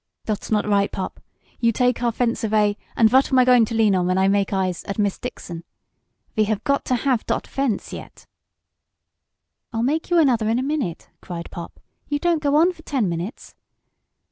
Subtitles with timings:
[0.25, 1.19] "Dot's not right, Pop.
[1.59, 4.51] You dake our fence avay, und vat I goin' t' lean on ven I makes
[4.51, 5.63] eyes at Miss Dixon?
[6.35, 8.25] Ve got t' haf dot fence, yet!"
[9.71, 11.79] "I'll make you another in a minute!" cried Pop.
[12.07, 13.53] "You don't go on for ten minutes."